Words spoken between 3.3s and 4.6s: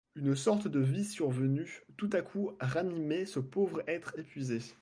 pauvre être épuisé.